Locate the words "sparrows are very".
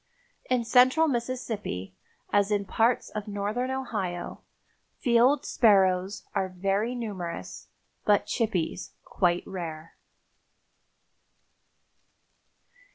5.45-6.95